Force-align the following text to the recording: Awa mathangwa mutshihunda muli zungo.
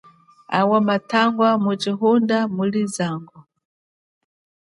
Awa 0.59 0.77
mathangwa 0.87 1.49
mutshihunda 1.63 2.37
muli 2.55 2.81
zungo. 2.95 3.37